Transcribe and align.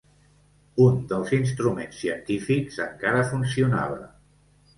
Un 0.85 0.95
dels 1.11 1.33
instruments 1.39 1.99
científics 2.05 2.81
encara 2.87 3.23
funcionava. 3.37 4.03